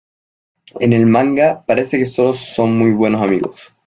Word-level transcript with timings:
En 0.79 0.93
el 0.93 1.05
Manga 1.05 1.63
parece 1.63 1.99
que 1.99 2.07
solo 2.07 2.33
son 2.33 2.75
muy 2.75 2.89
buenos 2.89 3.21
amigos. 3.21 3.55